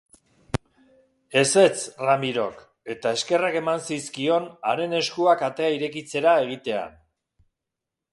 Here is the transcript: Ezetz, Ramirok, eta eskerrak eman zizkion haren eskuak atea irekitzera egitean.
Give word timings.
Ezetz, 1.41 1.75
Ramirok, 2.05 2.63
eta 2.93 3.11
eskerrak 3.17 3.57
eman 3.59 3.83
zizkion 3.89 4.47
haren 4.71 4.95
eskuak 5.01 5.45
atea 5.49 5.69
irekitzera 5.77 6.35
egitean. 6.47 6.97